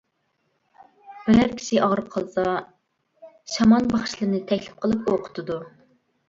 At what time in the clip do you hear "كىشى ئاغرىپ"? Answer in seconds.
1.59-2.07